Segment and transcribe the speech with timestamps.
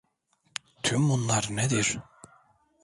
[0.83, 1.97] Tüm bunlar nedir?